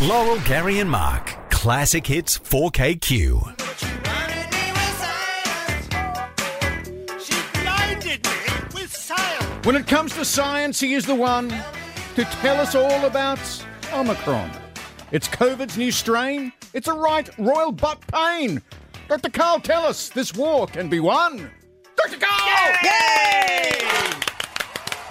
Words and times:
Laurel, 0.00 0.40
Gary, 0.40 0.80
and 0.80 0.90
Mark. 0.90 1.36
Classic 1.50 2.04
Hits 2.04 2.36
4KQ. 2.36 3.64
When 9.64 9.76
it 9.76 9.86
comes 9.86 10.14
to 10.14 10.24
science, 10.24 10.80
he 10.80 10.94
is 10.94 11.06
the 11.06 11.14
one 11.14 11.48
to 11.48 12.24
tell 12.24 12.60
us 12.60 12.74
all 12.74 13.04
about 13.06 13.38
Omicron. 13.92 14.50
It's 15.12 15.28
COVID's 15.28 15.78
new 15.78 15.92
strain. 15.92 16.52
It's 16.72 16.88
a 16.88 16.92
right 16.92 17.30
royal 17.38 17.70
butt 17.70 18.04
pain. 18.08 18.60
Dr. 19.08 19.30
Karl, 19.30 19.60
tell 19.60 19.86
us 19.86 20.08
this 20.08 20.34
war 20.34 20.66
can 20.66 20.88
be 20.88 20.98
won. 20.98 21.50
Dr. 21.96 22.18
Karl! 22.18 22.74
Yay! 22.82 23.80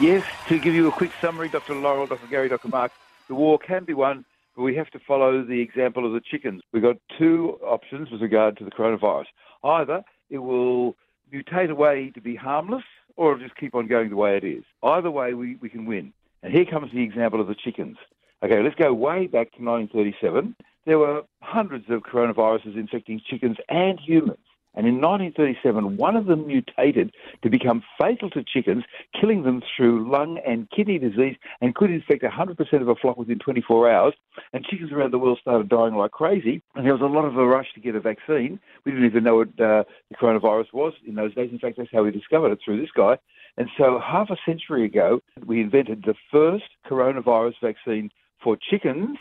Yes, 0.00 0.24
to 0.48 0.58
give 0.58 0.74
you 0.74 0.86
a 0.88 0.92
quick 0.92 1.12
summary, 1.20 1.48
Dr. 1.48 1.74
Laurel, 1.74 2.06
Dr. 2.06 2.26
Gary, 2.26 2.50
Dr. 2.50 2.68
Mark, 2.68 2.92
the 3.26 3.34
war 3.34 3.58
can 3.58 3.84
be 3.84 3.94
won, 3.94 4.18
but 4.18 4.35
we 4.56 4.74
have 4.76 4.90
to 4.90 4.98
follow 4.98 5.44
the 5.44 5.60
example 5.60 6.06
of 6.06 6.12
the 6.12 6.20
chickens. 6.20 6.62
We've 6.72 6.82
got 6.82 6.96
two 7.18 7.58
options 7.62 8.10
with 8.10 8.22
regard 8.22 8.56
to 8.58 8.64
the 8.64 8.70
coronavirus. 8.70 9.26
Either 9.62 10.02
it 10.30 10.38
will 10.38 10.96
mutate 11.32 11.70
away 11.70 12.10
to 12.14 12.20
be 12.20 12.36
harmless, 12.36 12.84
or 13.16 13.32
it'll 13.32 13.44
just 13.44 13.56
keep 13.56 13.74
on 13.74 13.86
going 13.86 14.10
the 14.10 14.16
way 14.16 14.36
it 14.36 14.44
is. 14.44 14.64
Either 14.82 15.10
way, 15.10 15.34
we, 15.34 15.56
we 15.56 15.68
can 15.68 15.86
win. 15.86 16.12
And 16.42 16.52
here 16.52 16.64
comes 16.64 16.92
the 16.92 17.02
example 17.02 17.40
of 17.40 17.48
the 17.48 17.54
chickens. 17.54 17.96
Okay, 18.42 18.62
let's 18.62 18.74
go 18.74 18.92
way 18.92 19.26
back 19.26 19.52
to 19.52 19.62
1937. 19.62 20.54
There 20.84 20.98
were 20.98 21.22
hundreds 21.40 21.86
of 21.88 22.02
coronaviruses 22.02 22.76
infecting 22.76 23.20
chickens 23.24 23.56
and 23.68 23.98
humans. 23.98 24.38
And 24.76 24.86
in 24.86 25.00
1937, 25.00 25.96
one 25.96 26.16
of 26.16 26.26
them 26.26 26.46
mutated 26.46 27.12
to 27.42 27.50
become 27.50 27.82
fatal 27.98 28.28
to 28.30 28.44
chickens, 28.44 28.84
killing 29.18 29.42
them 29.42 29.62
through 29.76 30.10
lung 30.10 30.38
and 30.46 30.68
kidney 30.70 30.98
disease, 30.98 31.36
and 31.60 31.74
could 31.74 31.90
infect 31.90 32.22
100% 32.22 32.82
of 32.82 32.88
a 32.88 32.94
flock 32.94 33.16
within 33.16 33.38
24 33.38 33.90
hours. 33.90 34.14
And 34.52 34.64
chickens 34.64 34.92
around 34.92 35.12
the 35.12 35.18
world 35.18 35.38
started 35.40 35.68
dying 35.68 35.94
like 35.94 36.10
crazy. 36.10 36.62
And 36.74 36.84
there 36.84 36.92
was 36.92 37.02
a 37.02 37.06
lot 37.06 37.24
of 37.24 37.36
a 37.36 37.46
rush 37.46 37.72
to 37.74 37.80
get 37.80 37.94
a 37.94 38.00
vaccine. 38.00 38.60
We 38.84 38.92
didn't 38.92 39.06
even 39.06 39.24
know 39.24 39.36
what 39.36 39.48
uh, 39.60 39.84
the 40.10 40.16
coronavirus 40.20 40.72
was 40.72 40.92
in 41.06 41.14
those 41.14 41.34
days. 41.34 41.50
In 41.50 41.58
fact, 41.58 41.78
that's 41.78 41.90
how 41.92 42.04
we 42.04 42.10
discovered 42.10 42.52
it 42.52 42.58
through 42.64 42.80
this 42.80 42.90
guy. 42.94 43.18
And 43.56 43.68
so, 43.78 43.98
half 43.98 44.28
a 44.28 44.36
century 44.44 44.84
ago, 44.84 45.20
we 45.46 45.62
invented 45.62 46.04
the 46.04 46.14
first 46.30 46.64
coronavirus 46.86 47.54
vaccine 47.62 48.10
for 48.42 48.56
chickens. 48.56 49.16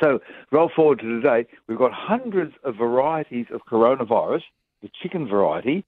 So, 0.00 0.20
roll 0.50 0.70
forward 0.74 1.00
to 1.00 1.20
today, 1.20 1.46
we've 1.68 1.78
got 1.78 1.92
hundreds 1.92 2.54
of 2.64 2.76
varieties 2.76 3.46
of 3.52 3.60
coronavirus, 3.70 4.42
the 4.82 4.90
chicken 5.02 5.28
variety, 5.28 5.84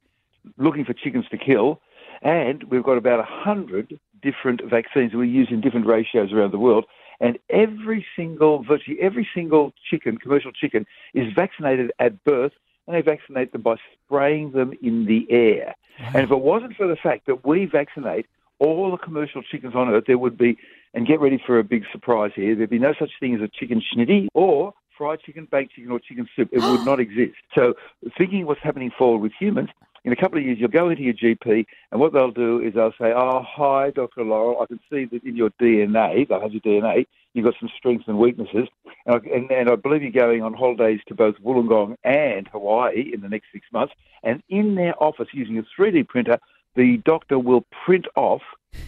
looking 0.57 0.85
for 0.85 0.93
chickens 0.93 1.27
to 1.31 1.39
kill, 1.39 1.81
and 2.23 2.65
we've 2.65 2.83
got 2.83 2.97
about 2.97 3.19
100 3.19 3.99
different 4.23 4.63
vaccines 4.65 5.13
that 5.13 5.19
we 5.19 5.29
use 5.29 5.49
in 5.51 5.61
different 5.61 5.87
ratios 5.87 6.33
around 6.33 6.53
the 6.53 6.59
world. 6.59 6.85
And 7.21 7.39
every 7.51 8.05
single, 8.17 8.63
virtually 8.63 8.99
every 9.01 9.29
single 9.35 9.73
chicken, 9.91 10.17
commercial 10.17 10.53
chicken, 10.53 10.87
is 11.13 11.33
vaccinated 11.35 11.93
at 11.99 12.25
birth, 12.25 12.53
and 12.87 12.97
they 12.97 13.03
vaccinate 13.03 13.53
them 13.53 13.63
by 13.63 13.77
spraying 14.05 14.53
them 14.53 14.73
in 14.83 15.07
the 15.07 15.27
air. 15.31 15.75
And 15.99 16.25
if 16.25 16.31
it 16.31 16.41
wasn't 16.41 16.77
for 16.77 16.87
the 16.87 16.97
fact 16.97 17.27
that 17.27 17.47
we 17.47 17.67
vaccinate 17.67 18.27
all 18.59 18.91
the 18.91 18.97
commercial 18.97 19.43
chickens 19.43 19.75
on 19.75 19.89
earth, 19.89 20.05
there 20.07 20.19
would 20.19 20.37
be, 20.37 20.57
and 20.93 21.07
get 21.07 21.21
ready 21.21 21.43
for 21.45 21.59
a 21.59 21.65
big 21.65 21.85
surprise 21.93 22.33
here, 22.35 22.55
there'd 22.55 22.71
be 22.71 22.79
no 22.79 22.95
such 22.99 23.11
thing 23.21 23.35
as 23.35 23.41
a 23.41 23.49
chicken 23.49 23.81
schnitty 23.81 24.29
or 24.35 24.73
fried 24.97 25.21
chicken, 25.21 25.49
baked 25.51 25.75
chicken, 25.75 25.91
or 25.91 26.01
chicken 26.01 26.29
soup. 26.35 26.49
It 26.53 26.61
would 26.61 26.85
not 26.85 27.01
exist. 27.07 27.37
So, 27.55 27.75
thinking 28.17 28.47
what's 28.47 28.63
happening 28.63 28.91
forward 28.97 29.19
with 29.19 29.33
humans, 29.39 29.71
in 30.05 30.13
a 30.13 30.17
couple 30.17 30.39
of 30.39 30.45
years, 30.45 30.59
you'll 30.61 30.69
go 30.69 30.91
into 30.91 31.03
your 31.03 31.15
GP, 31.15 31.65
and 31.91 32.01
what 32.01 32.13
they'll 32.13 32.31
do 32.31 32.61
is 32.61 32.75
they'll 32.75 32.93
say, 32.93 33.13
"Oh, 33.15 33.43
hi, 33.43 33.91
Dr. 33.91 34.23
Laurel. 34.23 34.61
I 34.61 34.67
can 34.67 34.81
see 34.91 35.07
that 35.07 35.25
in 35.25 35.35
your 35.35 35.51
DNA, 35.61 36.29
they'll 36.29 36.43
have 36.43 36.53
your 36.53 36.61
DNA. 36.61 37.07
You've 37.33 37.47
got 37.47 37.55
some 37.59 37.71
strengths 37.77 38.07
and 38.07 38.19
weaknesses, 38.19 38.69
and 39.07 39.17
I, 39.17 39.35
and, 39.35 39.51
and 39.51 39.71
I 39.71 39.77
believe 39.77 40.03
you're 40.03 40.13
going 40.13 40.43
on 40.43 40.53
holidays 40.53 41.01
to 41.09 41.15
both 41.15 41.37
Wollongong 41.43 41.97
and 42.05 42.47
Hawaii 42.49 43.11
in 43.13 43.23
the 43.23 43.29
next 43.29 43.47
six 43.51 43.67
months. 43.73 43.95
And 44.23 44.43
in 44.49 44.75
their 44.75 44.95
office, 45.03 45.29
using 45.33 45.59
a 45.59 45.65
3D 45.79 46.07
printer, 46.07 46.39
the 46.77 46.99
doctor 46.99 47.39
will 47.39 47.65
print 47.85 48.07
off 48.15 48.43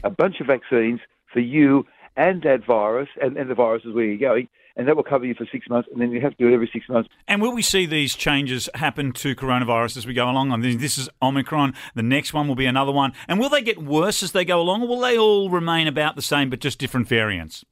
a 0.04 0.10
bunch 0.10 0.40
of 0.40 0.46
vaccines 0.46 1.00
for 1.32 1.40
you 1.40 1.86
and 2.16 2.42
that 2.42 2.64
virus, 2.66 3.08
and, 3.20 3.36
and 3.36 3.50
the 3.50 3.54
viruses 3.54 3.94
where 3.94 4.04
you're 4.04 4.18
going." 4.18 4.48
And 4.78 4.86
that 4.88 4.94
will 4.94 5.04
cover 5.04 5.24
you 5.24 5.34
for 5.34 5.46
six 5.50 5.70
months, 5.70 5.88
and 5.90 6.02
then 6.02 6.10
you 6.10 6.20
have 6.20 6.32
to 6.32 6.36
do 6.36 6.48
it 6.50 6.52
every 6.52 6.68
six 6.70 6.86
months. 6.86 7.08
And 7.26 7.40
will 7.40 7.54
we 7.54 7.62
see 7.62 7.86
these 7.86 8.14
changes 8.14 8.68
happen 8.74 9.12
to 9.12 9.34
coronavirus 9.34 9.96
as 9.96 10.06
we 10.06 10.12
go 10.12 10.28
along? 10.28 10.52
I 10.52 10.56
mean, 10.56 10.76
this 10.76 10.98
is 10.98 11.08
Omicron. 11.22 11.72
The 11.94 12.02
next 12.02 12.34
one 12.34 12.46
will 12.46 12.56
be 12.56 12.66
another 12.66 12.92
one. 12.92 13.14
And 13.26 13.40
will 13.40 13.48
they 13.48 13.62
get 13.62 13.82
worse 13.82 14.22
as 14.22 14.32
they 14.32 14.44
go 14.44 14.60
along, 14.60 14.82
or 14.82 14.88
will 14.88 15.00
they 15.00 15.16
all 15.16 15.48
remain 15.48 15.86
about 15.86 16.14
the 16.14 16.20
same 16.20 16.50
but 16.50 16.60
just 16.60 16.78
different 16.78 17.08
variants? 17.08 17.64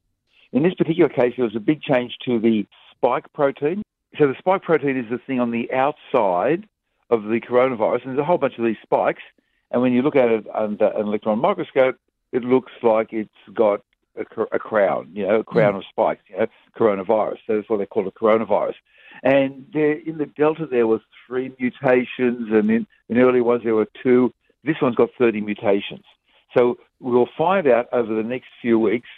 In 0.51 0.63
this 0.63 0.73
particular 0.73 1.09
case, 1.09 1.33
there 1.37 1.45
was 1.45 1.55
a 1.55 1.59
big 1.59 1.83
change 1.83 2.15
to 2.25 2.39
the 2.39 2.65
spike 2.89 3.31
protein. 3.33 3.83
So 4.17 4.25
the 4.25 4.35
spike 4.39 4.63
protein 4.63 4.97
is 4.97 5.05
the 5.11 5.19
thing 5.19 5.39
on 5.39 5.51
the 5.51 5.71
outside 5.71 6.67
of 7.11 7.25
the 7.25 7.39
coronavirus, 7.39 8.05
and 8.05 8.09
there's 8.11 8.19
a 8.19 8.25
whole 8.25 8.39
bunch 8.39 8.57
of 8.57 8.65
these 8.65 8.77
spikes. 8.81 9.21
And 9.69 9.83
when 9.83 9.93
you 9.93 10.01
look 10.01 10.15
at 10.15 10.29
it 10.29 10.47
under 10.55 10.87
an 10.87 11.05
electron 11.05 11.37
microscope, 11.37 11.97
it 12.31 12.43
looks 12.43 12.71
like 12.81 13.13
it's 13.13 13.29
got 13.53 13.81
a, 14.17 14.41
a 14.51 14.59
crown, 14.59 15.09
you 15.13 15.27
know, 15.27 15.39
a 15.39 15.43
crown 15.43 15.75
of 15.75 15.83
spikes, 15.89 16.21
you 16.27 16.37
know, 16.37 16.47
coronavirus. 16.77 17.37
So 17.47 17.55
that's 17.55 17.69
what 17.69 17.77
they 17.77 17.85
call 17.85 18.07
a 18.07 18.11
coronavirus. 18.11 18.75
And 19.23 19.65
there, 19.73 19.93
in 19.93 20.17
the 20.17 20.25
Delta, 20.25 20.65
there 20.65 20.87
was 20.87 21.01
three 21.27 21.53
mutations, 21.59 22.49
and 22.51 22.69
in, 22.69 22.87
in 23.09 23.17
early 23.17 23.41
ones 23.41 23.63
there 23.63 23.75
were 23.75 23.87
two. 24.03 24.33
This 24.63 24.75
one's 24.81 24.95
got 24.95 25.09
30 25.17 25.41
mutations. 25.41 26.03
So 26.57 26.77
we'll 26.99 27.29
find 27.37 27.67
out 27.67 27.87
over 27.91 28.13
the 28.13 28.27
next 28.27 28.47
few 28.61 28.79
weeks 28.79 29.09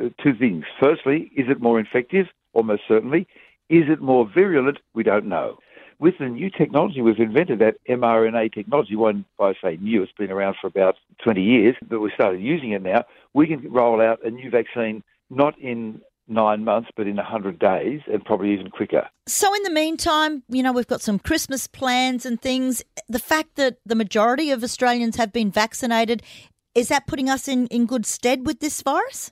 uh, 0.00 0.08
two 0.22 0.34
things. 0.34 0.64
Firstly, 0.80 1.30
is 1.36 1.46
it 1.48 1.60
more 1.60 1.78
infective? 1.78 2.26
Almost 2.52 2.82
certainly. 2.88 3.26
Is 3.68 3.84
it 3.88 4.00
more 4.00 4.28
virulent? 4.32 4.78
We 4.94 5.02
don't 5.02 5.26
know. 5.26 5.58
With 6.02 6.18
the 6.18 6.26
new 6.26 6.50
technology 6.50 7.00
we've 7.00 7.20
invented, 7.20 7.60
that 7.60 7.76
mRNA 7.88 8.52
technology, 8.52 8.96
one 8.96 9.24
I 9.38 9.54
say 9.62 9.78
new, 9.80 10.02
it's 10.02 10.10
been 10.18 10.32
around 10.32 10.56
for 10.60 10.66
about 10.66 10.96
20 11.22 11.40
years, 11.40 11.76
but 11.88 12.00
we 12.00 12.10
started 12.12 12.40
using 12.40 12.72
it 12.72 12.82
now. 12.82 13.04
We 13.34 13.46
can 13.46 13.70
roll 13.70 14.00
out 14.00 14.18
a 14.24 14.30
new 14.32 14.50
vaccine 14.50 15.04
not 15.30 15.56
in 15.60 16.00
nine 16.26 16.64
months, 16.64 16.90
but 16.96 17.06
in 17.06 17.14
100 17.14 17.56
days 17.56 18.00
and 18.12 18.24
probably 18.24 18.52
even 18.52 18.68
quicker. 18.68 19.08
So, 19.28 19.54
in 19.54 19.62
the 19.62 19.70
meantime, 19.70 20.42
you 20.48 20.64
know, 20.64 20.72
we've 20.72 20.88
got 20.88 21.02
some 21.02 21.20
Christmas 21.20 21.68
plans 21.68 22.26
and 22.26 22.42
things. 22.42 22.82
The 23.08 23.20
fact 23.20 23.54
that 23.54 23.76
the 23.86 23.94
majority 23.94 24.50
of 24.50 24.64
Australians 24.64 25.14
have 25.18 25.32
been 25.32 25.52
vaccinated, 25.52 26.24
is 26.74 26.88
that 26.88 27.06
putting 27.06 27.30
us 27.30 27.46
in, 27.46 27.68
in 27.68 27.86
good 27.86 28.06
stead 28.06 28.44
with 28.44 28.58
this 28.58 28.82
virus? 28.82 29.30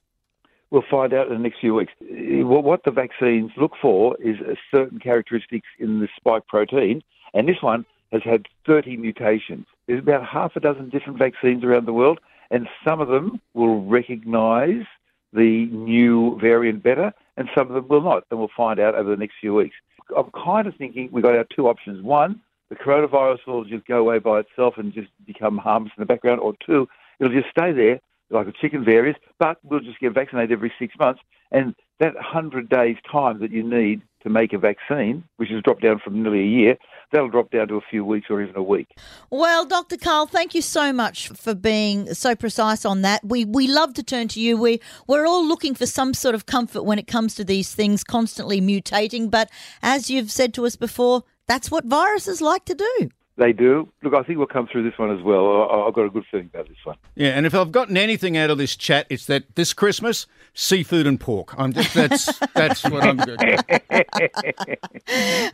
We'll 0.70 0.84
find 0.88 1.12
out 1.12 1.26
in 1.26 1.32
the 1.32 1.38
next 1.40 1.60
few 1.60 1.74
weeks. 1.74 1.92
What 2.00 2.84
the 2.84 2.92
vaccines 2.92 3.50
look 3.56 3.72
for 3.80 4.16
is 4.20 4.36
certain 4.72 5.00
characteristics 5.00 5.66
in 5.78 5.98
the 5.98 6.08
spike 6.16 6.46
protein, 6.46 7.02
and 7.34 7.48
this 7.48 7.60
one 7.60 7.84
has 8.12 8.22
had 8.22 8.46
30 8.66 8.96
mutations. 8.96 9.66
There's 9.86 10.00
about 10.00 10.24
half 10.26 10.54
a 10.54 10.60
dozen 10.60 10.88
different 10.88 11.18
vaccines 11.18 11.64
around 11.64 11.86
the 11.86 11.92
world, 11.92 12.20
and 12.52 12.68
some 12.84 13.00
of 13.00 13.08
them 13.08 13.40
will 13.54 13.84
recognise 13.84 14.84
the 15.32 15.66
new 15.66 16.38
variant 16.40 16.82
better, 16.82 17.12
and 17.36 17.48
some 17.54 17.68
of 17.68 17.74
them 17.74 17.88
will 17.88 18.02
not. 18.02 18.24
And 18.30 18.38
we'll 18.38 18.50
find 18.56 18.78
out 18.78 18.94
over 18.94 19.10
the 19.10 19.16
next 19.16 19.34
few 19.40 19.54
weeks. 19.54 19.76
I'm 20.16 20.30
kind 20.30 20.66
of 20.66 20.74
thinking 20.76 21.08
we've 21.10 21.22
got 21.22 21.36
our 21.36 21.46
two 21.54 21.68
options. 21.68 22.02
One, 22.02 22.40
the 22.68 22.76
coronavirus 22.76 23.46
will 23.46 23.64
just 23.64 23.86
go 23.86 23.98
away 23.98 24.20
by 24.20 24.40
itself 24.40 24.74
and 24.76 24.92
just 24.92 25.08
become 25.26 25.58
harmless 25.58 25.92
in 25.96 26.02
the 26.02 26.06
background, 26.06 26.40
or 26.40 26.54
two, 26.64 26.88
it'll 27.18 27.32
just 27.32 27.50
stay 27.50 27.72
there 27.72 28.00
like 28.30 28.46
a 28.46 28.52
chicken 28.52 28.84
varies, 28.84 29.16
but 29.38 29.58
we'll 29.62 29.80
just 29.80 30.00
get 30.00 30.12
vaccinated 30.12 30.52
every 30.52 30.72
six 30.78 30.94
months. 30.98 31.20
And 31.50 31.74
that 31.98 32.14
100 32.14 32.68
days 32.68 32.96
time 33.10 33.40
that 33.40 33.50
you 33.50 33.62
need 33.62 34.02
to 34.22 34.28
make 34.28 34.52
a 34.52 34.58
vaccine, 34.58 35.24
which 35.36 35.48
has 35.50 35.62
dropped 35.62 35.82
down 35.82 35.98
from 35.98 36.22
nearly 36.22 36.40
a 36.40 36.46
year, 36.46 36.76
that'll 37.10 37.28
drop 37.28 37.50
down 37.50 37.68
to 37.68 37.76
a 37.76 37.80
few 37.90 38.04
weeks 38.04 38.26
or 38.30 38.40
even 38.42 38.54
a 38.56 38.62
week. 38.62 38.88
Well, 39.30 39.64
Dr. 39.64 39.96
Karl, 39.96 40.26
thank 40.26 40.54
you 40.54 40.62
so 40.62 40.92
much 40.92 41.28
for 41.28 41.54
being 41.54 42.12
so 42.14 42.34
precise 42.34 42.84
on 42.84 43.02
that. 43.02 43.24
We 43.24 43.44
we 43.44 43.66
love 43.66 43.94
to 43.94 44.02
turn 44.02 44.28
to 44.28 44.40
you. 44.40 44.56
We 44.56 44.80
we're 45.06 45.26
all 45.26 45.44
looking 45.44 45.74
for 45.74 45.86
some 45.86 46.14
sort 46.14 46.34
of 46.34 46.46
comfort 46.46 46.82
when 46.82 46.98
it 46.98 47.06
comes 47.06 47.34
to 47.36 47.44
these 47.44 47.74
things 47.74 48.04
constantly 48.04 48.60
mutating, 48.60 49.30
but 49.30 49.50
as 49.82 50.10
you've 50.10 50.30
said 50.30 50.54
to 50.54 50.66
us 50.66 50.76
before, 50.76 51.24
that's 51.48 51.70
what 51.70 51.84
viruses 51.84 52.40
like 52.40 52.64
to 52.66 52.74
do. 52.74 53.10
They 53.40 53.54
do. 53.54 53.88
Look, 54.02 54.12
I 54.12 54.22
think 54.22 54.36
we'll 54.36 54.46
come 54.48 54.66
through 54.70 54.82
this 54.82 54.98
one 54.98 55.10
as 55.16 55.22
well. 55.22 55.62
I- 55.70 55.86
I've 55.88 55.94
got 55.94 56.04
a 56.04 56.10
good 56.10 56.24
feeling 56.30 56.50
about 56.52 56.68
this 56.68 56.76
one. 56.84 56.96
Yeah, 57.14 57.28
and 57.30 57.46
if 57.46 57.54
I've 57.54 57.72
gotten 57.72 57.96
anything 57.96 58.36
out 58.36 58.50
of 58.50 58.58
this 58.58 58.76
chat, 58.76 59.06
it's 59.08 59.24
that 59.26 59.54
this 59.54 59.72
Christmas, 59.72 60.26
seafood 60.52 61.06
and 61.06 61.18
pork. 61.18 61.54
I'm 61.58 61.72
just, 61.72 61.94
that's 61.94 62.38
that's 62.54 62.84
what 62.84 63.02
I'm 63.02 63.16
good. 63.16 63.40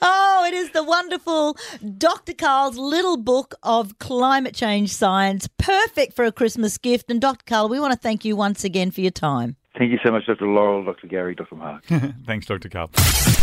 Oh, 0.03 0.45
it 0.49 0.55
is 0.55 0.71
the 0.71 0.83
wonderful 0.83 1.57
Dr. 1.97 2.35
Karl's 2.35 2.77
little 2.77 3.17
book 3.17 3.55
of 3.63 3.99
climate 4.01 4.55
change 4.55 4.91
science, 4.93 5.49
perfect 5.57 6.15
for 6.15 6.25
a 6.25 6.33
Christmas 6.33 6.79
gift. 6.79 7.09
And 7.09 7.21
Dr. 7.21 7.45
Karl, 7.47 7.69
we 7.69 7.79
want 7.79 7.93
to 7.93 7.99
thank 7.99 8.25
you 8.25 8.35
once 8.35 8.65
again 8.65 8.91
for 8.91 9.01
your 9.01 9.13
time. 9.13 9.55
Thank 9.79 9.93
you 9.93 9.99
so 10.05 10.11
much, 10.11 10.27
Dr. 10.27 10.47
Laurel, 10.49 10.85
Dr. 10.85 11.07
Gary, 11.07 11.35
Dr. 11.35 11.55
Mark. 11.55 11.85
Thanks, 12.27 12.47
Dr. 12.47 12.69
Karl. 12.69 12.91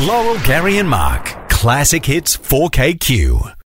Laurel, 0.01 0.37
Gary, 0.45 0.79
and 0.79 0.89
Mark. 0.89 1.25
Classic 1.49 2.03
Hits 2.05 2.35
4KQ. 2.35 3.53